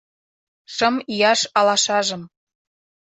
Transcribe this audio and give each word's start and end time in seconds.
Шым 0.75 0.95
ияш 1.13 1.41
алашажым 1.59 2.23